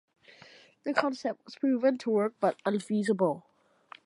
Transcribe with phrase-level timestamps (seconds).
[0.83, 3.45] The concept was proven to work, but unfeasible.